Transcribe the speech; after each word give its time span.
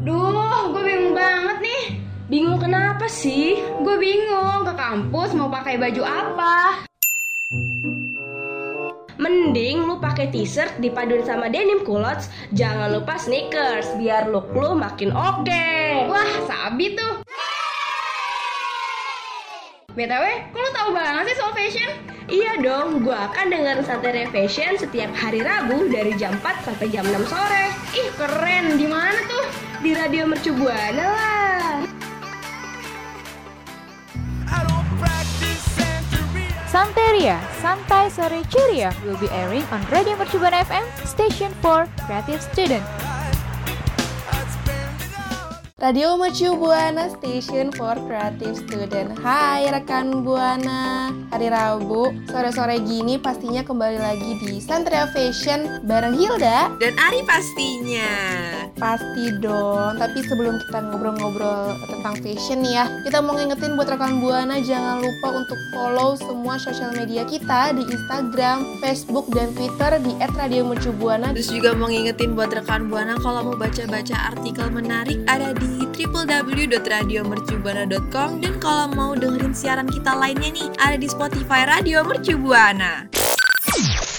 Duh, 0.00 0.72
gue 0.72 0.80
bingung 0.80 1.12
banget 1.12 1.60
nih. 1.60 1.84
Bingung 2.32 2.56
kenapa 2.56 3.04
sih? 3.04 3.60
Gue 3.84 4.00
bingung 4.00 4.64
ke 4.64 4.72
kampus 4.72 5.36
mau 5.36 5.52
pakai 5.52 5.76
baju 5.76 6.00
apa. 6.00 6.88
Mending 9.20 9.84
lu 9.84 10.00
pakai 10.00 10.32
t-shirt 10.32 10.80
dipaduin 10.80 11.20
sama 11.28 11.52
denim 11.52 11.84
culottes, 11.84 12.32
jangan 12.56 12.96
lupa 12.96 13.20
sneakers 13.20 13.92
biar 14.00 14.32
look 14.32 14.48
lu 14.56 14.72
makin 14.72 15.12
oke. 15.12 15.68
Wah, 16.08 16.32
sabi 16.48 16.96
tuh. 16.96 17.20
BTW, 20.00 20.56
kok 20.56 20.60
lu 20.64 20.70
tahu 20.72 20.90
banget 20.96 21.28
sih 21.28 21.36
soal 21.36 21.52
fashion? 21.52 21.90
Iya 22.24 22.56
dong, 22.64 23.04
gua 23.04 23.28
akan 23.28 23.52
dengerin 23.52 23.84
Santai 23.84 24.24
Fashion 24.32 24.80
setiap 24.80 25.12
hari 25.12 25.44
Rabu 25.44 25.92
dari 25.92 26.16
jam 26.16 26.32
4 26.40 26.64
sampai 26.64 26.88
jam 26.88 27.04
6 27.04 27.28
sore. 27.28 27.68
Ih, 27.92 28.08
keren. 28.16 28.80
Di 28.80 28.88
mana 28.88 29.20
tuh? 29.28 29.44
Di 29.84 29.92
Radio 29.92 30.24
Mercu 30.24 30.56
Buana 30.56 31.04
lah. 31.04 31.84
Santeria, 36.64 37.36
Santai 37.60 38.08
Sore 38.08 38.40
Ceria 38.48 38.96
will 39.04 39.20
be 39.20 39.28
airing 39.36 39.66
on 39.68 39.84
Radio 39.92 40.16
Mercubuana 40.16 40.64
FM, 40.64 40.86
station 41.04 41.52
for 41.60 41.84
creative 42.08 42.40
student. 42.40 43.09
Radio 45.80 46.12
Mercu 46.12 46.52
Buana 46.60 47.08
Station 47.08 47.72
for 47.72 47.96
Creative 48.04 48.52
Student. 48.52 49.16
Hai 49.16 49.64
rekan 49.72 50.20
Buana. 50.20 51.08
Hari 51.32 51.48
Rabu, 51.48 52.12
sore-sore 52.28 52.84
gini 52.84 53.16
pastinya 53.16 53.64
kembali 53.64 53.96
lagi 53.96 54.36
di 54.44 54.60
Santria 54.60 55.08
Fashion 55.08 55.80
bareng 55.88 56.20
Hilda. 56.20 56.68
Dan 56.76 56.92
Ari 57.00 57.24
pastinya. 57.24 58.12
Pasti 58.76 59.40
dong, 59.40 59.96
tapi 59.96 60.20
sebelum 60.20 60.60
kita 60.68 60.84
ngobrol-ngobrol 60.84 61.80
tentang 62.00 62.16
fashion 62.24 62.64
nih 62.64 62.80
ya 62.80 62.84
Kita 63.04 63.20
mau 63.20 63.36
ngingetin 63.36 63.76
buat 63.76 63.92
rekan 63.92 64.24
Buana 64.24 64.56
jangan 64.62 65.04
lupa 65.04 65.28
untuk 65.36 65.58
follow 65.74 66.16
semua 66.16 66.56
sosial 66.56 66.96
media 66.96 67.28
kita 67.28 67.76
Di 67.76 67.84
Instagram, 67.84 68.80
Facebook, 68.80 69.28
dan 69.36 69.52
Twitter 69.52 70.00
di 70.00 70.16
@radiomercubuana 70.16 71.36
Terus 71.36 71.52
juga 71.52 71.76
mau 71.76 71.92
ngingetin 71.92 72.32
buat 72.32 72.50
rekan 72.56 72.88
Buana 72.88 73.20
kalau 73.20 73.52
mau 73.52 73.56
baca-baca 73.60 74.16
artikel 74.32 74.66
menarik 74.72 75.20
ada 75.28 75.52
di 75.52 75.69
www.radiomercubuana.com 75.78 78.40
dan 78.40 78.54
kalau 78.58 78.88
mau 78.94 79.14
dengerin 79.14 79.52
siaran 79.52 79.86
kita 79.86 80.16
lainnya 80.16 80.50
nih 80.54 80.68
ada 80.80 80.96
di 80.96 81.06
Spotify 81.06 81.68
Radio 81.68 82.04
Mercu 82.06 82.38
Buana. 82.38 83.06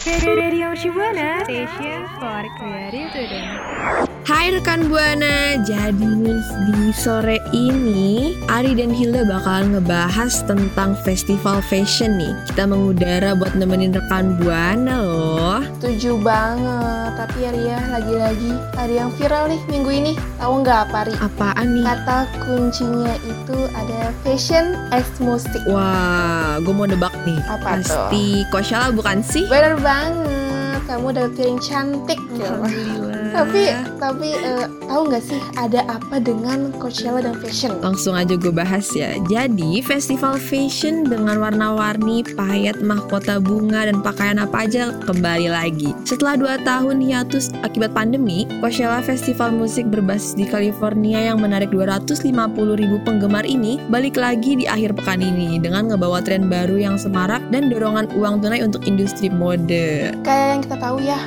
Radio 0.05 0.69
Mercubuana, 0.71 1.43
station 1.45 2.07
for 2.19 2.43
creative 2.59 3.09
student. 3.11 4.10
Hai 4.21 4.53
rekan 4.53 4.85
Buana, 4.85 5.57
jadi 5.65 5.97
nih 5.97 6.45
di 6.69 6.93
sore 6.93 7.41
ini 7.57 8.37
Ari 8.53 8.77
dan 8.77 8.93
Hilda 8.93 9.25
bakalan 9.25 9.73
ngebahas 9.73 10.45
tentang 10.45 10.93
festival 11.01 11.57
fashion 11.65 12.21
nih. 12.21 12.29
Kita 12.45 12.69
mengudara 12.69 13.33
buat 13.33 13.57
nemenin 13.57 13.89
rekan 13.97 14.37
Buana 14.37 15.01
loh. 15.01 15.65
Setuju 15.81 16.21
banget, 16.21 17.17
tapi 17.17 17.37
ya 17.41 17.49
Ria, 17.49 17.79
lagi-lagi 17.89 18.53
ada 18.77 18.93
yang 18.93 19.09
viral 19.17 19.49
nih 19.49 19.61
minggu 19.73 19.89
ini 19.89 20.13
Tahu 20.37 20.53
nggak 20.61 20.79
apa 20.85 20.99
Ri? 21.09 21.13
Apaan 21.17 21.67
nih? 21.81 21.85
Kata 21.89 22.19
kuncinya 22.45 23.15
itu 23.25 23.57
ada 23.73 24.13
fashion 24.21 24.77
as 24.93 25.09
musik 25.17 25.65
Wah, 25.65 26.61
gue 26.61 26.73
mau 26.77 26.85
nebak 26.85 27.13
nih. 27.25 27.41
Apa 27.49 27.81
tuh? 27.81 27.89
Pasti 27.89 28.45
Kosyala 28.53 28.93
bukan 28.93 29.25
sih? 29.25 29.49
Bener 29.49 29.81
banget, 29.81 30.77
kamu 30.85 31.09
udah 31.09 31.25
piring 31.33 31.57
cantik. 31.57 32.21
Alhamdulillah. 32.37 33.20
Tapi, 33.31 33.63
tapi 33.95 34.29
eh, 34.35 34.67
tahu 34.91 35.01
nggak 35.07 35.23
sih 35.23 35.39
ada 35.55 35.87
apa 35.87 36.19
dengan 36.19 36.75
Coachella 36.75 37.23
dan 37.23 37.39
fashion? 37.39 37.79
Langsung 37.79 38.13
aja 38.13 38.35
gue 38.35 38.51
bahas 38.51 38.91
ya. 38.91 39.15
Jadi, 39.31 39.79
festival 39.79 40.35
fashion 40.35 41.07
dengan 41.07 41.39
warna-warni, 41.39 42.27
payet, 42.35 42.83
mahkota 42.83 43.39
bunga, 43.39 43.87
dan 43.87 44.03
pakaian 44.03 44.37
apa 44.43 44.67
aja 44.67 44.91
kembali 45.07 45.47
lagi. 45.47 45.95
Setelah 46.03 46.59
2 46.59 46.67
tahun 46.67 46.97
hiatus 46.99 47.55
akibat 47.63 47.95
pandemi, 47.95 48.43
Coachella 48.59 48.99
Festival 48.99 49.55
musik 49.55 49.87
berbasis 49.87 50.35
di 50.35 50.43
California 50.43 51.31
yang 51.31 51.39
menarik 51.39 51.71
250 51.71 52.27
ribu 52.75 52.99
penggemar 53.07 53.47
ini 53.47 53.79
balik 53.87 54.19
lagi 54.19 54.59
di 54.59 54.65
akhir 54.67 54.93
pekan 54.99 55.23
ini 55.23 55.57
dengan 55.57 55.87
ngebawa 55.87 56.19
tren 56.19 56.51
baru 56.51 56.75
yang 56.75 56.95
semarak 56.99 57.41
dan 57.49 57.71
dorongan 57.71 58.11
uang 58.13 58.43
tunai 58.43 58.59
untuk 58.59 58.83
industri 58.83 59.31
mode. 59.31 60.11
Kayak 60.21 60.47
yang 60.51 60.61
kita 60.67 60.77
tahu 60.77 60.97
ya, 60.99 61.19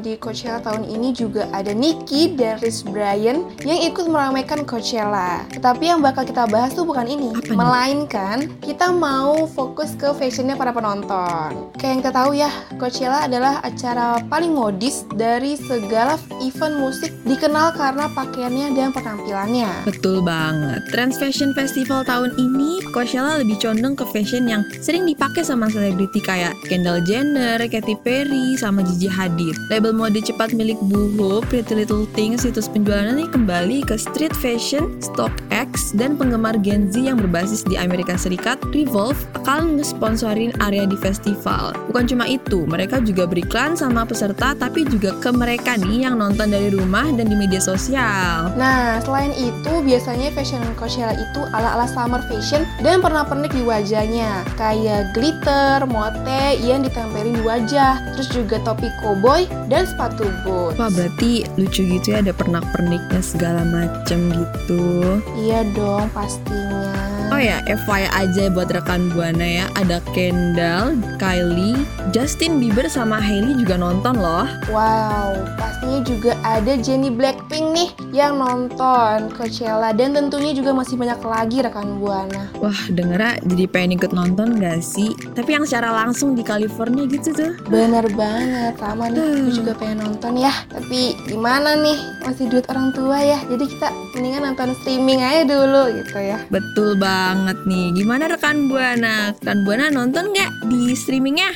di 0.00 0.16
Coachella 0.16 0.64
tahun 0.64 0.88
ini 0.88 1.12
juga 1.12 1.46
ada 1.52 1.76
Nicky 1.76 2.32
dan 2.34 2.56
Rich 2.64 2.88
Brian 2.88 3.44
yang 3.62 3.80
ikut 3.84 4.08
meramaikan 4.08 4.64
Coachella. 4.64 5.44
Tetapi 5.52 5.92
yang 5.92 6.00
bakal 6.00 6.24
kita 6.24 6.48
bahas 6.48 6.72
tuh 6.72 6.88
bukan 6.88 7.04
ini, 7.04 7.36
Apa 7.36 7.52
melainkan 7.52 8.48
kita 8.64 8.88
mau 8.90 9.44
fokus 9.44 9.92
ke 9.94 10.10
fashionnya 10.16 10.56
para 10.56 10.72
penonton. 10.72 11.68
Kayak 11.76 11.90
yang 11.92 12.00
kita 12.00 12.12
tahu 12.16 12.30
ya, 12.32 12.50
Coachella 12.80 13.28
adalah 13.28 13.60
acara 13.60 14.24
paling 14.32 14.56
modis 14.56 15.04
dari 15.14 15.54
segala 15.60 16.16
event 16.40 16.80
musik 16.80 17.12
dikenal 17.28 17.76
karena 17.76 18.08
pakaiannya 18.16 18.72
dan 18.72 18.88
penampilannya. 18.96 19.68
Betul 19.84 20.24
banget. 20.24 20.80
Trends 20.88 21.20
Fashion 21.20 21.52
Festival 21.52 22.02
tahun 22.08 22.32
ini, 22.40 22.80
Coachella 22.96 23.44
lebih 23.44 23.60
condong 23.60 23.92
ke 23.94 24.08
fashion 24.08 24.48
yang 24.48 24.64
sering 24.80 25.04
dipakai 25.04 25.44
sama 25.44 25.68
selebriti 25.68 26.24
kayak 26.24 26.56
Kendall 26.64 27.04
Jenner, 27.04 27.60
Katy 27.60 28.00
Perry, 28.00 28.56
sama 28.56 28.80
Gigi 28.80 29.06
Hadid. 29.06 29.52
Label 29.68 29.89
mode 29.94 30.18
cepat 30.22 30.54
milik 30.54 30.78
Boohoo, 30.86 31.42
Pretty 31.46 31.74
Little 31.74 32.06
Things, 32.16 32.42
situs 32.42 32.66
penjualannya 32.70 33.30
kembali 33.30 33.86
ke 33.86 33.94
street 33.94 34.34
fashion, 34.34 34.98
StockX, 34.98 35.94
dan 35.94 36.18
penggemar 36.18 36.58
Gen 36.62 36.90
Z 36.90 36.98
yang 36.98 37.20
berbasis 37.20 37.62
di 37.66 37.78
Amerika 37.78 38.18
Serikat, 38.18 38.58
Revolve, 38.74 39.18
akan 39.38 39.78
ngesponsorin 39.78 40.54
area 40.64 40.88
di 40.88 40.98
festival. 40.98 41.76
Bukan 41.90 42.08
cuma 42.10 42.24
itu, 42.26 42.64
mereka 42.64 42.98
juga 43.04 43.28
beriklan 43.28 43.76
sama 43.78 44.08
peserta, 44.08 44.56
tapi 44.56 44.88
juga 44.88 45.14
ke 45.20 45.30
mereka 45.30 45.76
nih 45.76 46.08
yang 46.08 46.18
nonton 46.18 46.50
dari 46.50 46.72
rumah 46.72 47.06
dan 47.14 47.30
di 47.30 47.36
media 47.38 47.60
sosial. 47.60 48.50
Nah, 48.56 48.98
selain 49.04 49.32
itu, 49.36 49.72
biasanya 49.84 50.32
fashion 50.32 50.62
Coachella 50.76 51.14
itu 51.14 51.40
ala-ala 51.52 51.86
summer 51.90 52.22
fashion 52.26 52.64
dan 52.80 52.98
pernak-pernik 53.04 53.52
di 53.52 53.62
wajahnya. 53.64 54.42
Kayak 54.56 55.12
glitter, 55.12 55.84
mote 55.88 56.60
yang 56.62 56.82
ditempelin 56.84 57.36
di 57.36 57.42
wajah, 57.42 58.16
terus 58.16 58.28
juga 58.32 58.56
topi 58.62 58.88
koboi 59.00 59.46
dan 59.68 59.79
sepatu 59.84 60.24
boot. 60.42 60.74
Wah 60.76 60.90
berarti 60.90 61.44
lucu 61.56 61.84
gitu 61.84 62.12
ya 62.12 62.20
ada 62.20 62.32
pernak-perniknya 62.32 63.20
segala 63.20 63.62
macem 63.66 64.32
gitu 64.32 65.18
Iya 65.36 65.64
dong, 65.72 66.08
pastinya. 66.12 66.92
Oh 67.30 67.38
ya 67.38 67.62
FYI 67.62 68.10
aja 68.10 68.50
buat 68.50 68.74
rekan 68.74 69.06
Buana 69.14 69.46
ya 69.46 69.66
Ada 69.78 70.02
Kendall, 70.10 70.98
Kylie, 71.14 71.78
Justin 72.10 72.56
Bieber 72.56 72.88
sama 72.88 73.20
Hailey 73.20 73.60
juga 73.60 73.76
nonton 73.76 74.16
loh 74.16 74.48
Wow, 74.72 75.36
pastinya 75.60 76.00
juga 76.04 76.32
ada 76.44 76.76
Jennie 76.80 77.12
Blackpink 77.12 77.66
nih 77.76 77.90
yang 78.10 78.38
nonton 78.42 79.30
Coachella 79.34 79.94
dan 79.94 80.12
tentunya 80.12 80.52
juga 80.52 80.74
masih 80.74 80.98
banyak 80.98 81.20
lagi 81.22 81.58
rekan 81.62 81.98
Buana. 82.02 82.50
Wah 82.58 82.80
dengernya 82.90 83.42
jadi 83.46 83.64
pengen 83.70 83.96
ikut 83.98 84.12
nonton 84.12 84.58
gak 84.58 84.82
sih? 84.82 85.14
Tapi 85.34 85.56
yang 85.56 85.64
secara 85.66 85.94
langsung 85.94 86.34
di 86.34 86.42
California 86.42 87.06
gitu 87.06 87.32
tuh 87.34 87.52
Bener 87.70 88.06
banget, 88.14 88.74
sama 88.78 89.08
nih, 89.10 89.46
aku 89.46 89.50
juga 89.54 89.72
pengen 89.78 90.04
nonton 90.04 90.38
ya. 90.38 90.52
Tapi 90.70 91.16
gimana 91.26 91.78
nih, 91.78 91.98
masih 92.26 92.46
duit 92.50 92.66
orang 92.68 92.90
tua 92.92 93.18
ya. 93.22 93.38
Jadi 93.46 93.64
kita 93.70 93.88
mendingan 94.16 94.42
nonton 94.52 94.74
streaming 94.82 95.20
aja 95.22 95.42
dulu 95.46 95.82
gitu 95.94 96.18
ya. 96.18 96.38
Betul 96.50 96.98
banget 96.98 97.56
nih 97.64 97.94
Gimana 97.94 98.30
rekan 98.30 98.68
Buana? 98.68 99.32
Rekan 99.38 99.58
Buana 99.62 99.86
nonton 99.90 100.34
gak 100.34 100.50
di 100.66 100.92
streamingnya? 100.94 101.50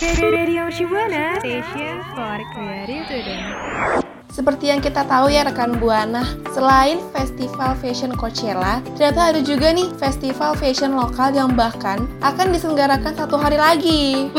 Radio 0.00 0.64
Mercubuana, 0.64 1.38
station 1.40 2.02
for 2.14 2.40
creative 2.54 3.04
student. 3.04 4.09
Seperti 4.30 4.70
yang 4.70 4.78
kita 4.78 5.02
tahu 5.10 5.26
ya 5.26 5.42
rekan 5.42 5.82
Buana, 5.82 6.22
selain 6.54 7.02
festival 7.10 7.74
fashion 7.82 8.14
Coachella, 8.14 8.78
ternyata 8.94 9.34
ada 9.34 9.40
juga 9.42 9.74
nih 9.74 9.90
festival 9.98 10.54
fashion 10.54 10.94
lokal 10.94 11.34
yang 11.34 11.58
bahkan 11.58 12.06
akan 12.22 12.54
diselenggarakan 12.54 13.10
satu 13.18 13.34
hari 13.34 13.58
lagi. 13.58 14.30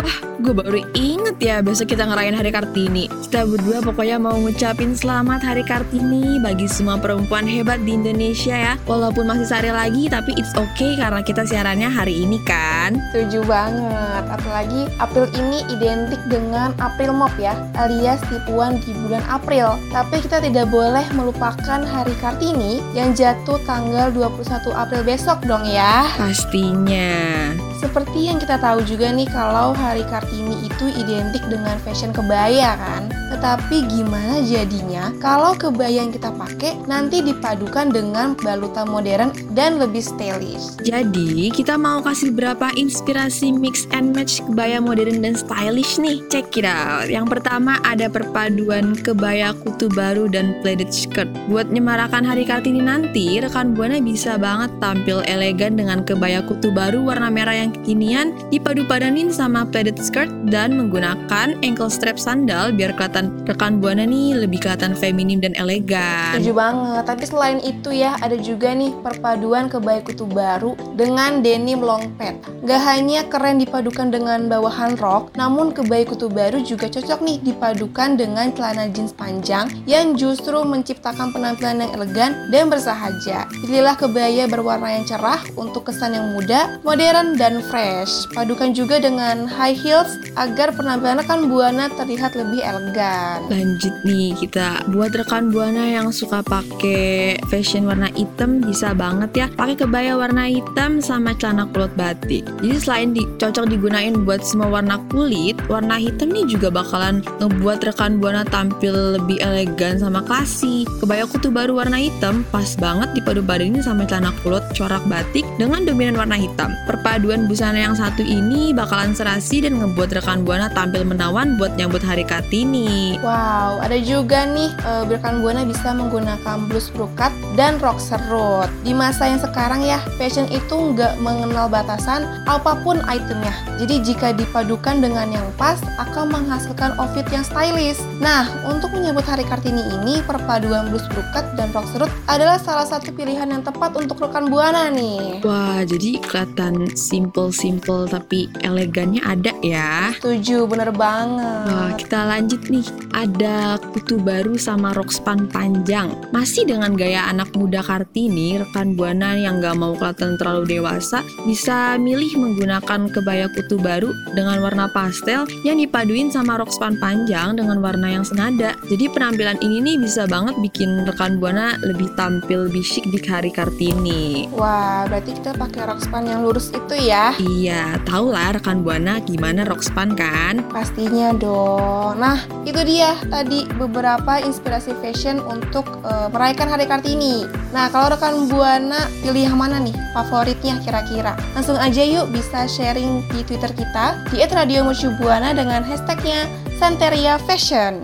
Gue 0.41 0.57
baru 0.57 0.81
inget 0.97 1.38
ya 1.38 1.61
besok 1.61 1.93
kita 1.93 2.01
ngerayain 2.01 2.33
Hari 2.33 2.49
Kartini. 2.49 3.05
Kita 3.29 3.45
berdua 3.45 3.77
pokoknya 3.85 4.17
mau 4.17 4.33
ngucapin 4.33 4.97
selamat 4.97 5.45
Hari 5.45 5.61
Kartini 5.61 6.41
bagi 6.41 6.65
semua 6.65 6.97
perempuan 6.97 7.45
hebat 7.45 7.77
di 7.85 7.94
Indonesia 7.94 8.57
ya. 8.57 8.73
Walaupun 8.89 9.29
masih 9.29 9.45
sehari 9.45 9.69
lagi 9.69 10.09
tapi 10.09 10.33
it's 10.41 10.49
okay 10.57 10.97
karena 10.97 11.21
kita 11.21 11.45
siarannya 11.45 11.85
hari 11.85 12.25
ini 12.25 12.41
kan. 12.41 12.97
Setuju 13.13 13.45
banget, 13.45 14.23
apalagi 14.33 14.89
April 14.97 15.29
ini 15.37 15.61
identik 15.69 16.17
dengan 16.25 16.73
April 16.81 17.13
Mop 17.13 17.37
ya, 17.37 17.53
alias 17.77 18.17
tipuan 18.33 18.81
di 18.81 18.97
bulan 19.05 19.21
April. 19.29 19.77
Tapi 19.91 20.23
kita 20.23 20.39
tidak 20.39 20.71
boleh 20.71 21.03
melupakan 21.11 21.83
Hari 21.83 22.15
Kartini 22.23 22.79
yang 22.95 23.11
jatuh 23.11 23.59
tanggal 23.67 24.07
21 24.15 24.71
April 24.71 25.03
besok 25.03 25.43
dong 25.43 25.67
ya. 25.67 26.07
Pastinya. 26.15 27.51
Seperti 27.75 28.31
yang 28.31 28.39
kita 28.39 28.55
tahu 28.55 28.85
juga 28.88 29.11
nih 29.11 29.27
kalau 29.27 29.75
Hari 29.75 30.07
Kartini 30.07 30.63
itu 30.63 30.88
identik 30.95 31.43
dengan 31.51 31.75
fashion 31.83 32.15
kebaya 32.15 32.79
kan. 32.79 33.11
Tetapi 33.33 33.89
gimana 33.89 34.43
jadinya 34.45 35.09
kalau 35.17 35.57
kebaya 35.57 36.05
yang 36.05 36.13
kita 36.13 36.29
pakai 36.35 36.77
nanti 36.85 37.25
dipadukan 37.25 37.89
dengan 37.89 38.37
balutan 38.37 38.85
modern 38.85 39.33
dan 39.57 39.81
lebih 39.81 40.03
stylish. 40.03 40.77
Jadi, 40.85 41.49
kita 41.49 41.75
mau 41.79 42.03
kasih 42.05 42.31
berapa 42.35 42.69
inspirasi 42.77 43.49
mix 43.55 43.89
and 43.95 44.13
match 44.13 44.45
kebaya 44.45 44.77
modern 44.77 45.25
dan 45.25 45.33
stylish 45.33 45.97
nih. 45.97 46.21
Check 46.29 46.53
it 46.61 46.67
out. 46.67 47.09
Yang 47.09 47.39
pertama 47.39 47.81
ada 47.81 48.07
perpaduan 48.11 48.94
kebaya 48.94 49.57
kutu 49.71 49.88
baru 49.95 50.27
dan 50.27 50.59
pleated 50.59 50.91
skirt. 50.91 51.31
Buat 51.47 51.71
nyemarakan 51.71 52.27
hari 52.27 52.44
Kartini 52.44 52.83
nanti, 52.83 53.39
rekan 53.39 53.71
Buana 53.71 54.03
bisa 54.03 54.35
banget 54.35 54.68
tampil 54.83 55.23
elegan 55.23 55.79
dengan 55.79 56.03
kebaya 56.03 56.44
kutu 56.44 56.75
baru 56.75 57.00
warna 57.07 57.31
merah 57.31 57.56
yang 57.56 57.71
kekinian, 57.71 58.35
dipadu-padanin 58.51 59.31
sama 59.31 59.63
pleated 59.63 59.95
skirt 59.95 60.27
dan 60.51 60.75
menggunakan 60.75 61.56
ankle 61.63 61.88
strap 61.88 62.19
sandal 62.19 62.75
biar 62.75 62.91
kelihatan 63.00 63.31
rekan 63.47 63.79
Buana 63.79 64.03
nih 64.03 64.44
lebih 64.44 64.59
kelihatan 64.59 64.91
feminim 64.91 65.39
dan 65.39 65.56
elegan. 65.56 66.35
Setuju 66.35 66.51
banget. 66.51 67.03
Tapi 67.07 67.23
selain 67.23 67.59
itu 67.63 67.95
ya, 67.95 68.19
ada 68.19 68.35
juga 68.35 68.75
nih 68.75 68.91
perpaduan 69.00 69.71
kebaya 69.71 70.03
kutu 70.03 70.27
baru 70.27 70.75
dengan 71.00 71.39
denim 71.39 71.79
long 71.79 72.12
pant. 72.19 72.44
Gak 72.68 72.81
hanya 72.91 73.23
keren 73.31 73.63
dipadukan 73.63 74.12
dengan 74.12 74.51
bawahan 74.51 75.00
rok, 75.00 75.31
namun 75.39 75.71
kebaya 75.71 76.03
kutu 76.03 76.27
baru 76.27 76.59
juga 76.59 76.91
cocok 76.91 77.23
nih 77.23 77.38
dipadukan 77.39 78.19
dengan 78.19 78.51
celana 78.51 78.91
jeans 78.91 79.15
panjang 79.15 79.60
yang 79.85 80.17
justru 80.17 80.63
menciptakan 80.63 81.29
penampilan 81.35 81.83
yang 81.83 81.91
elegan 81.97 82.31
dan 82.49 82.71
bersahaja. 82.71 83.45
Pilihlah 83.65 83.97
kebaya 83.99 84.47
berwarna 84.47 84.95
yang 84.97 85.05
cerah 85.05 85.41
untuk 85.59 85.91
kesan 85.91 86.15
yang 86.15 86.31
muda, 86.31 86.79
modern, 86.87 87.35
dan 87.35 87.59
fresh. 87.67 88.29
Padukan 88.31 88.71
juga 88.71 89.01
dengan 89.03 89.45
high 89.45 89.75
heels 89.75 90.15
agar 90.39 90.71
penampilan 90.71 91.19
rekan 91.19 91.51
Buana 91.51 91.91
terlihat 91.99 92.31
lebih 92.39 92.63
elegan. 92.63 93.43
Lanjut 93.51 93.91
nih 94.07 94.31
kita 94.39 94.87
buat 94.95 95.11
rekan 95.11 95.51
buana 95.51 95.83
yang 95.83 96.15
suka 96.15 96.39
pakai 96.39 97.35
fashion 97.51 97.83
warna 97.83 98.07
hitam 98.15 98.63
bisa 98.63 98.95
banget 98.95 99.31
ya 99.35 99.47
pakai 99.59 99.75
kebaya 99.75 100.15
warna 100.15 100.47
hitam 100.47 101.03
sama 101.03 101.35
celana 101.35 101.67
kulot 101.75 101.91
batik. 101.99 102.47
Jadi 102.63 102.77
selain 102.79 103.09
di, 103.11 103.27
cocok 103.35 103.67
digunain 103.67 104.23
buat 104.23 104.39
semua 104.47 104.71
warna 104.79 104.95
kulit, 105.11 105.59
warna 105.67 105.99
hitam 105.99 106.31
nih 106.31 106.47
juga 106.47 106.71
bakalan 106.71 107.19
ngebuat 107.43 107.91
rekan 107.91 108.23
buana 108.23 108.47
tampil 108.47 109.19
lebih 109.19 109.43
elegan 109.43 109.50
sama 110.00 110.24
klasi. 110.24 110.88
Kebaya 111.00 111.27
kutu 111.27 111.51
baru 111.51 111.77
warna 111.77 112.00
hitam 112.00 112.48
pas 112.50 112.74
banget 112.80 113.12
dipadu 113.18 113.44
padanin 113.44 113.83
sama 113.83 114.07
celana 114.07 114.31
kulot 114.42 114.63
corak 114.74 115.03
batik 115.12 115.44
dengan 115.59 115.83
dominan 115.83 116.15
warna 116.18 116.38
hitam. 116.39 116.74
Perpaduan 116.88 117.45
busana 117.45 117.77
yang 117.83 117.95
satu 117.98 118.24
ini 118.24 118.71
bakalan 118.71 119.12
serasi 119.13 119.63
dan 119.63 119.77
ngebuat 119.77 120.15
rekan 120.15 120.44
buana 120.48 120.71
tampil 120.71 121.03
menawan 121.03 121.59
buat 121.59 121.75
nyambut 121.75 122.01
hari 122.01 122.24
Kartini. 122.24 123.19
Wow, 123.19 123.83
ada 123.83 123.98
juga 124.00 124.48
nih 124.48 124.71
eh, 124.74 125.03
rekan 125.12 125.42
Buana 125.42 125.65
bisa 125.65 125.92
menggunakan 125.92 126.69
blus 126.69 126.94
brokat 126.94 127.33
dan 127.57 127.81
rok 127.81 127.97
serut. 127.97 128.69
Di 128.86 128.94
masa 128.94 129.27
yang 129.27 129.42
sekarang 129.42 129.81
ya, 129.81 129.97
fashion 130.15 130.45
itu 130.54 130.95
nggak 130.95 131.18
mengenal 131.19 131.65
batasan 131.68 132.25
apa 132.45 132.77
pun 132.86 133.01
itemnya. 133.09 133.54
Jadi 133.81 134.06
jika 134.06 134.31
dipadukan 134.38 135.01
dengan 135.01 135.33
yang 135.33 135.47
pas, 135.57 135.81
akan 135.97 136.30
menghasilkan 136.30 136.94
outfit 137.01 137.25
yang 137.33 137.42
stylish. 137.42 137.97
Nah, 138.21 138.45
untuk 138.69 138.94
menyambut 138.94 139.25
hari 139.25 139.40
Kartini 139.43 139.81
ini, 139.81 140.21
perpaduan 140.21 140.93
blus 140.93 141.03
brokat 141.09 141.57
dan 141.57 141.73
rok 141.73 141.88
serut 141.89 142.11
adalah 142.29 142.61
salah 142.61 142.85
satu 142.85 143.09
pilihan 143.11 143.49
yang 143.49 143.65
tepat 143.65 143.97
untuk 143.97 144.21
rekan 144.21 144.47
Buana 144.47 144.93
nih. 144.93 145.41
Wah, 145.41 145.81
jadi 145.81 146.21
kelihatan 146.21 146.93
simple-simple 146.93 148.05
tapi 148.07 148.47
elegannya 148.61 149.19
ada 149.25 149.51
ya. 149.65 150.13
Setuju, 150.21 150.69
bener 150.69 150.93
banget. 150.93 151.65
Wah, 151.67 151.91
kita 151.97 152.19
lanjut 152.29 152.61
nih. 152.69 152.85
Ada 153.11 153.81
kutu 153.91 154.21
baru 154.21 154.55
sama 154.55 154.93
rok 154.93 155.11
span 155.11 155.49
panjang. 155.49 156.13
Masih 156.31 156.63
dengan 156.63 156.94
gaya 156.95 157.27
anak 157.27 157.51
muda 157.57 157.81
Kartini, 157.81 158.61
rekan 158.61 158.94
Buana 158.94 159.35
yang 159.35 159.59
gak 159.59 159.75
mau 159.75 159.97
kelihatan 159.97 160.37
terlalu 160.37 160.79
dewasa 160.79 161.25
bisa 161.44 161.97
milih 161.97 162.37
menggunakan 162.37 163.09
kebaya 163.09 163.49
kutu 163.51 163.81
baru 163.81 164.13
dengan 164.37 164.61
warna 164.61 164.85
pastel 164.94 165.44
yang 165.65 165.81
dipaduin 165.81 166.29
sama 166.29 166.55
rok 166.61 166.71
span 166.71 166.95
panjang 167.01 167.57
dengan 167.57 167.81
warna 167.81 168.07
yang 168.07 168.23
senada. 168.23 168.77
Jadi 168.87 169.09
penampilan 169.09 169.31
ini 169.62 169.80
nih 169.80 169.95
bisa 170.01 170.28
banget 170.28 170.60
bikin 170.60 171.07
rekan 171.07 171.39
Buana 171.39 171.80
lebih 171.86 172.12
tampil 172.19 172.68
lebih 172.68 172.83
chic 172.83 173.07
di 173.07 173.19
hari 173.24 173.48
Kartini. 173.48 174.51
Wah, 174.51 175.07
berarti 175.07 175.38
kita 175.39 175.56
pakai 175.56 175.88
rok 175.88 176.00
span 176.04 176.28
yang 176.28 176.44
lurus 176.44 176.74
itu 176.75 176.95
ya? 176.98 177.31
Iya, 177.39 178.01
tau 178.04 178.31
lah 178.31 178.57
rekan 178.57 178.83
Buana 178.83 179.24
gimana 179.24 179.63
rok 179.63 179.86
span 179.86 180.13
kan? 180.18 180.66
Pastinya 180.69 181.31
dong. 181.31 182.19
Nah, 182.19 182.44
itu 182.68 182.81
dia 182.83 183.16
tadi 183.31 183.69
beberapa 183.80 184.44
inspirasi 184.44 184.92
fashion 185.00 185.39
untuk 185.48 185.88
eh, 186.04 186.28
merayakan 186.33 186.68
Hari 186.72 186.86
Kartini. 186.89 187.48
Nah, 187.72 187.88
kalau 187.94 188.12
rekan 188.12 188.51
Buana 188.51 189.07
pilih 189.24 189.48
yang 189.48 189.57
mana 189.60 189.80
nih 189.80 189.95
favoritnya 190.12 190.80
kira-kira? 190.83 191.38
Langsung 191.56 191.80
aja 191.80 192.04
yuk 192.04 192.31
bisa 192.33 192.68
sharing 192.68 193.24
di 193.31 193.45
Twitter 193.48 193.72
kita 193.72 194.28
di 194.33 194.44
@radiomercubuana 194.44 195.56
dengan 195.56 195.86
hashtagnya 195.86 196.50
Santeria 196.81 197.38
Fashion. 197.45 198.04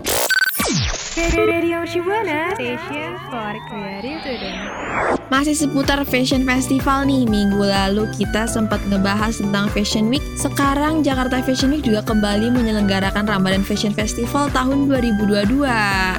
Radio 1.18 1.84
Shibuana, 1.84 2.54
station 2.54 3.18
for 3.28 3.58
creative 3.68 4.20
student. 4.20 5.17
Masih 5.28 5.52
seputar 5.52 6.00
Fashion 6.08 6.40
Festival 6.48 7.04
nih, 7.04 7.28
minggu 7.28 7.60
lalu 7.60 8.08
kita 8.16 8.48
sempat 8.48 8.80
ngebahas 8.88 9.36
tentang 9.36 9.68
Fashion 9.76 10.08
Week. 10.08 10.24
Sekarang 10.40 11.04
Jakarta 11.04 11.44
Fashion 11.44 11.68
Week 11.68 11.84
juga 11.84 12.00
kembali 12.00 12.48
menyelenggarakan 12.48 13.28
Ramadan 13.28 13.60
Fashion 13.60 13.92
Festival 13.92 14.48
tahun 14.56 14.88
2022. 14.88 15.68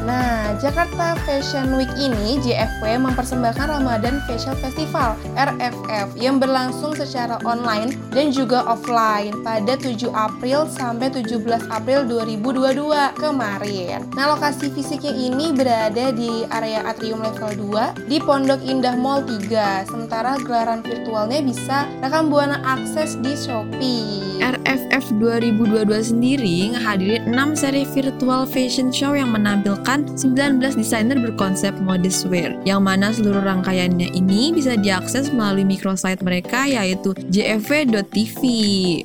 Nah, 0.06 0.54
Jakarta 0.62 1.18
Fashion 1.26 1.74
Week 1.74 1.90
ini 1.98 2.38
JFW 2.38 3.02
mempersembahkan 3.02 3.82
Ramadan 3.82 4.22
Fashion 4.30 4.54
Festival 4.62 5.18
RFF 5.34 6.14
yang 6.14 6.38
berlangsung 6.38 6.94
secara 6.94 7.42
online 7.50 7.98
dan 8.14 8.30
juga 8.30 8.62
offline 8.70 9.34
pada 9.42 9.74
7 9.74 10.06
April 10.14 10.70
sampai 10.70 11.10
17 11.10 11.50
April 11.74 12.06
2022 12.06 13.18
kemarin. 13.18 14.06
Nah, 14.14 14.38
lokasi 14.38 14.70
fisiknya 14.70 15.18
ini 15.18 15.50
berada 15.50 16.14
di 16.14 16.46
area 16.54 16.86
atrium 16.86 17.26
level 17.26 17.74
2 17.74 18.06
di 18.06 18.22
Pondok 18.22 18.62
Indah 18.62 18.99
Mall 19.00 19.24
3. 19.24 19.88
Sementara 19.88 20.36
gelaran 20.44 20.84
virtualnya 20.84 21.40
bisa 21.40 21.88
rekan 22.04 22.28
Buana 22.28 22.60
akses 22.68 23.16
di 23.24 23.31
Shopee. 23.34 24.44
RFF 24.44 25.19
2022 25.19 26.12
sendiri 26.16 26.72
ngehadirin 26.75 27.31
6 27.31 27.60
seri 27.60 27.84
virtual 27.88 28.48
fashion 28.48 28.88
show 28.92 29.12
yang 29.16 29.36
menampilkan 29.36 30.07
19 30.16 30.60
desainer 30.80 31.19
berkonsep 31.19 31.75
modest 31.84 32.28
wear 32.31 32.56
yang 32.63 32.84
mana 32.84 33.12
seluruh 33.12 33.44
rangkaiannya 33.44 34.16
ini 34.16 34.56
bisa 34.56 34.79
diakses 34.79 35.32
melalui 35.36 35.68
microsite 35.68 36.24
mereka 36.24 36.68
yaitu 36.68 37.12
jfw.tv. 37.27 38.39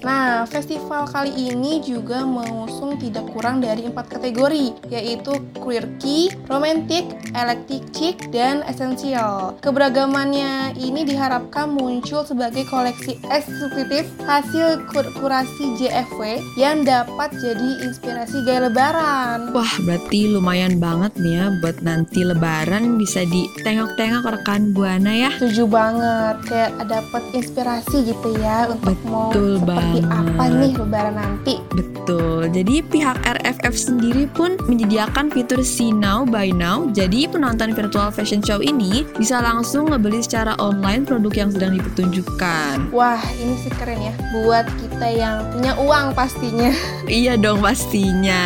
Nah, 0.06 0.46
festival 0.46 1.06
kali 1.10 1.50
ini 1.50 1.82
juga 1.82 2.22
mengusung 2.22 2.94
tidak 2.98 3.26
kurang 3.34 3.58
dari 3.60 3.90
empat 3.90 4.16
kategori, 4.16 4.88
yaitu 4.88 5.34
quirky, 5.58 6.30
romantic, 6.46 7.04
eclectic 7.34 7.82
chic, 7.92 8.16
dan 8.30 8.62
essential. 8.70 9.58
Keberagamannya 9.84 10.80
ini 10.80 11.04
diharapkan 11.04 11.76
muncul 11.76 12.24
sebagai 12.24 12.64
koleksi 12.72 13.20
eksklusif 13.28 14.08
hasil 14.24 14.80
kur- 14.88 15.12
kurasi 15.20 15.76
JFW 15.76 16.40
yang 16.56 16.88
dapat 16.88 17.28
jadi 17.36 17.84
inspirasi 17.84 18.48
gaya 18.48 18.64
lebaran. 18.64 19.52
Wah, 19.52 19.74
berarti 19.84 20.32
lumayan 20.32 20.80
banget 20.80 21.20
nih 21.20 21.36
ya 21.36 21.46
buat 21.60 21.84
nanti 21.84 22.24
lebaran 22.24 22.96
bisa 22.96 23.28
ditengok-tengok 23.28 24.24
rekan 24.24 24.72
Buana 24.72 25.12
ya. 25.12 25.36
Setuju 25.36 25.68
banget, 25.68 26.36
kayak 26.48 26.72
dapat 26.88 27.22
inspirasi 27.36 28.08
gitu 28.08 28.40
ya 28.40 28.72
untuk 28.72 28.96
mau 29.04 29.36
Betul 29.36 29.60
seperti 29.68 30.00
apa 30.08 30.44
nih 30.48 30.72
lebaran 30.80 31.14
nanti. 31.20 31.60
Betul. 31.76 31.93
Jadi 32.04 32.84
pihak 32.84 33.16
RFF 33.24 33.72
sendiri 33.72 34.28
pun 34.28 34.60
menyediakan 34.68 35.32
fitur 35.32 35.64
See 35.64 35.88
Now 35.90 36.28
Buy 36.28 36.52
Now. 36.52 36.90
Jadi 36.92 37.24
penonton 37.24 37.72
virtual 37.72 38.12
fashion 38.12 38.44
show 38.44 38.60
ini 38.60 39.08
bisa 39.16 39.40
langsung 39.40 39.88
ngebeli 39.88 40.20
secara 40.20 40.52
online 40.60 41.08
produk 41.08 41.32
yang 41.46 41.50
sedang 41.50 41.72
dipertunjukkan. 41.80 42.92
Wah, 42.92 43.22
ini 43.40 43.56
sih 43.64 43.72
keren 43.74 44.00
ya 44.00 44.14
buat 44.36 44.66
kita 44.82 45.08
yang 45.08 45.36
punya 45.54 45.72
uang 45.80 46.12
pastinya. 46.12 46.70
Iya 47.04 47.36
dong 47.36 47.60
pastinya. 47.60 48.42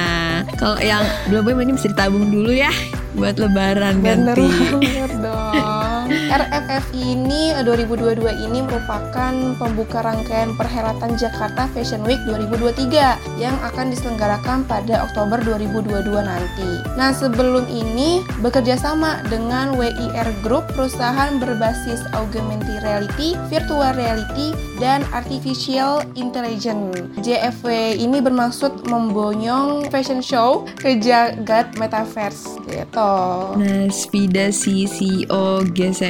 Kalau 0.58 0.76
yang 0.82 1.06
belum 1.30 1.46
punya 1.46 1.62
ini 1.62 1.72
bisa 1.78 1.88
ditabung 1.94 2.26
dulu 2.28 2.50
ya 2.50 2.74
buat 3.14 3.38
lebaran 3.38 4.02
Bener 4.02 4.34
nanti. 4.34 4.46
banget 4.82 5.12
dong. 5.22 5.77
RFF 6.28 6.92
ini 6.92 7.56
eh, 7.56 7.64
2022 7.64 8.20
ini 8.44 8.60
merupakan 8.60 9.32
pembuka 9.56 10.04
rangkaian 10.04 10.52
perhelatan 10.60 11.16
Jakarta 11.16 11.64
Fashion 11.72 12.04
Week 12.04 12.20
2023 12.28 13.40
yang 13.40 13.56
akan 13.64 13.88
diselenggarakan 13.88 14.68
pada 14.68 15.08
Oktober 15.08 15.40
2022 15.40 16.20
nanti. 16.20 16.84
Nah, 17.00 17.16
sebelum 17.16 17.64
ini 17.72 18.20
bekerja 18.44 18.76
sama 18.76 19.24
dengan 19.32 19.72
WIR 19.80 20.28
Group, 20.44 20.68
perusahaan 20.76 21.40
berbasis 21.40 22.04
augmented 22.12 22.84
reality, 22.84 23.32
virtual 23.48 23.96
reality, 23.96 24.52
dan 24.76 25.02
artificial 25.16 26.04
intelligence. 26.14 27.00
JFW 27.24 27.98
ini 27.98 28.20
bermaksud 28.20 28.86
membonyong 28.86 29.88
fashion 29.88 30.20
show 30.20 30.68
ke 30.78 31.00
jagat 31.00 31.72
metaverse 31.80 32.60
gitu. 32.68 33.12
Nah, 33.58 33.88
Svida 33.90 34.52
si 34.52 34.84
CEO 34.86 35.64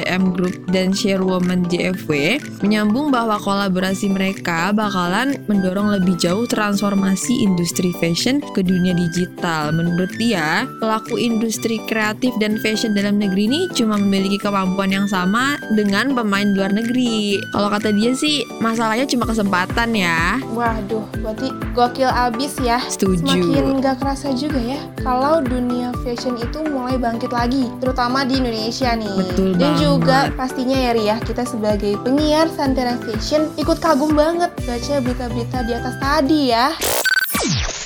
GCM 0.09 0.33
Group 0.33 0.57
dan 0.73 0.89
Chairwoman 0.89 1.69
JFW 1.69 2.41
menyambung 2.65 3.13
bahwa 3.13 3.37
kolaborasi 3.37 4.09
mereka 4.09 4.73
bakalan 4.73 5.37
mendorong 5.45 5.93
lebih 5.93 6.17
jauh 6.17 6.49
transformasi 6.49 7.45
industri 7.45 7.93
fashion 8.01 8.41
ke 8.57 8.65
dunia 8.65 8.97
digital. 8.97 9.69
Menurut 9.69 10.09
dia, 10.17 10.65
pelaku 10.81 11.21
industri 11.21 11.77
kreatif 11.85 12.33
dan 12.41 12.57
fashion 12.65 12.97
dalam 12.97 13.21
negeri 13.21 13.45
ini 13.45 13.61
cuma 13.77 14.01
memiliki 14.01 14.41
kemampuan 14.41 14.89
yang 14.89 15.05
sama 15.05 15.61
dengan 15.77 16.17
pemain 16.17 16.49
luar 16.57 16.73
negeri. 16.73 17.37
Kalau 17.53 17.69
kata 17.69 17.93
dia 17.93 18.17
sih, 18.17 18.41
masalahnya 18.57 19.05
cuma 19.05 19.29
kesempatan 19.29 19.93
ya. 19.93 20.41
Waduh, 20.57 21.05
berarti 21.21 21.53
gokil 21.77 22.09
abis 22.09 22.57
ya. 22.65 22.81
Setuju. 22.89 23.21
Semakin 23.21 23.77
gak 23.85 24.01
kerasa 24.01 24.33
juga 24.33 24.57
ya 24.57 24.81
kalau 25.05 25.39
dunia 25.43 25.93
fashion 26.01 26.35
itu 26.39 26.59
mulai 26.65 26.97
bangkit 26.97 27.29
lagi, 27.29 27.69
terutama 27.77 28.25
di 28.25 28.41
Indonesia 28.41 28.95
nih. 28.97 29.13
Betul 29.21 29.49
Dan 29.55 29.75
banget. 29.75 29.83
juga 29.83 29.98
pastinya 30.35 30.77
ya 30.77 30.91
Ria, 30.95 31.15
kita 31.19 31.43
sebagai 31.43 31.99
penyiar 32.03 32.47
Santera 32.53 32.95
Fashion 33.01 33.51
ikut 33.59 33.77
kagum 33.83 34.15
banget 34.15 34.51
baca 34.63 34.95
berita-berita 35.03 35.59
di 35.67 35.73
atas 35.75 35.95
tadi 35.99 36.39
ya. 36.53 36.71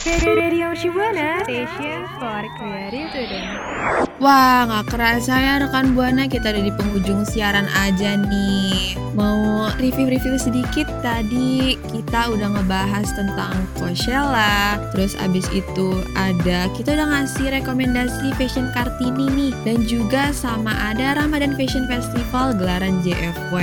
Radio 0.03 0.75
Shibuana, 0.75 1.47
station 1.47 2.03
for 2.19 2.43
creative 2.59 3.07
student. 3.15 4.12
Wah, 4.23 4.63
nggak 4.63 4.95
kerasa 4.95 5.35
ya 5.35 5.59
rekan 5.59 5.99
Buana 5.99 6.31
kita 6.31 6.55
ada 6.55 6.63
di 6.63 6.71
penghujung 6.71 7.27
siaran 7.27 7.67
aja 7.75 8.15
nih. 8.15 8.95
Mau 9.19 9.67
review-review 9.83 10.39
sedikit 10.39 10.87
tadi 11.03 11.75
kita 11.91 12.31
udah 12.31 12.55
ngebahas 12.55 13.03
tentang 13.19 13.51
Coachella, 13.75 14.79
terus 14.95 15.19
abis 15.19 15.43
itu 15.51 15.91
ada 16.15 16.71
kita 16.71 16.95
udah 16.95 17.07
ngasih 17.19 17.51
rekomendasi 17.51 18.31
Fashion 18.39 18.71
Kartini 18.71 19.27
nih 19.27 19.51
dan 19.67 19.83
juga 19.91 20.31
sama 20.31 20.71
ada 20.71 21.19
Ramadan 21.19 21.59
Fashion 21.59 21.83
Festival 21.91 22.55
gelaran 22.55 23.03
JFW. 23.03 23.59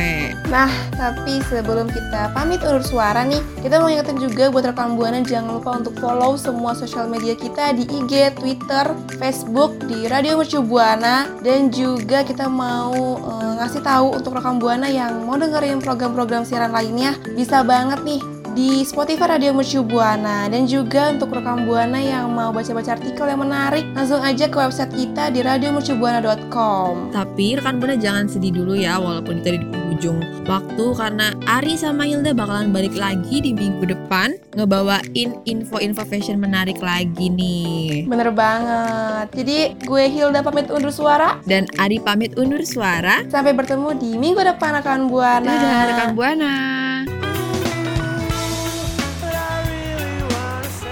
Nah, 0.53 0.69
tapi 0.93 1.41
sebelum 1.49 1.89
kita 1.89 2.37
pamit 2.37 2.61
undur 2.69 2.85
suara 2.85 3.25
nih, 3.25 3.41
kita 3.65 3.81
mau 3.81 3.89
ingetin 3.89 4.21
juga 4.21 4.53
buat 4.53 4.69
rekan 4.69 4.93
Buana 4.93 5.25
jangan 5.25 5.57
lupa 5.57 5.81
untuk 5.81 5.97
follow 5.97 6.37
semua 6.37 6.77
sosial 6.77 7.09
media 7.09 7.33
kita 7.33 7.73
di 7.73 7.89
IG, 7.89 8.37
Twitter, 8.37 8.93
Facebook, 9.17 9.73
di 9.89 10.05
Radio 10.05 10.37
Mercu 10.51 10.67
Buana. 10.67 11.31
Dan 11.47 11.71
juga 11.71 12.27
kita 12.27 12.51
mau 12.51 12.91
eh, 13.23 13.53
ngasih 13.63 13.87
tahu 13.87 14.19
untuk 14.19 14.35
rekan 14.35 14.59
Buana 14.59 14.91
yang 14.91 15.23
mau 15.23 15.39
dengerin 15.39 15.79
program-program 15.79 16.43
siaran 16.43 16.75
lainnya. 16.75 17.15
Bisa 17.39 17.63
banget 17.63 18.03
nih 18.03 18.19
di 18.61 18.85
Spotify 18.85 19.41
Radio 19.41 19.57
Mercu 19.57 19.81
Buana 19.81 20.45
dan 20.45 20.69
juga 20.69 21.17
untuk 21.17 21.33
rekan 21.33 21.65
Buana 21.65 21.97
yang 21.97 22.29
mau 22.29 22.53
baca-baca 22.53 22.93
artikel 22.93 23.25
yang 23.25 23.41
menarik 23.41 23.89
langsung 23.97 24.21
aja 24.21 24.53
ke 24.53 24.57
website 24.61 24.93
kita 24.93 25.33
di 25.33 25.41
radiomercubuana.com. 25.41 27.09
Tapi 27.09 27.57
rekan 27.57 27.81
Buana 27.81 27.97
jangan 27.97 28.29
sedih 28.29 28.53
dulu 28.53 28.77
ya 28.77 29.01
walaupun 29.01 29.41
kita 29.41 29.57
di 29.57 29.65
penghujung 29.65 30.21
waktu 30.45 30.85
karena 30.93 31.33
Ari 31.49 31.73
sama 31.81 32.05
Hilda 32.05 32.37
bakalan 32.37 32.69
balik 32.69 32.93
lagi 33.01 33.41
di 33.41 33.57
minggu 33.57 33.97
depan 33.97 34.37
ngebawain 34.53 35.41
info-info 35.49 36.05
fashion 36.05 36.37
menarik 36.37 36.85
lagi 36.85 37.33
nih. 37.33 38.05
Bener 38.13 38.29
banget. 38.29 39.41
Jadi 39.41 39.73
gue 39.89 40.05
Hilda 40.05 40.45
pamit 40.45 40.69
undur 40.69 40.93
suara. 40.93 41.41
Dan 41.49 41.65
Ari 41.81 41.97
pamit 41.97 42.37
undur 42.37 42.61
suara. 42.69 43.25
Sampai 43.25 43.57
bertemu 43.57 43.97
di 43.97 44.21
minggu 44.21 44.45
depan 44.45 44.77
rekan 44.77 45.09
Buana. 45.09 45.49
Dadah 45.49 45.83
rekan 45.97 46.11
Buana. 46.13 46.90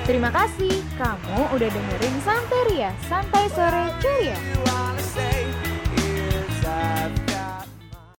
Terima 0.08 0.32
kasih 0.32 0.72
kamu 0.96 1.52
udah 1.52 1.68
dengerin 1.68 2.16
Santeria, 2.24 2.96
Santai 3.12 3.44
Sore 3.52 3.92
Ceria. 4.00 4.87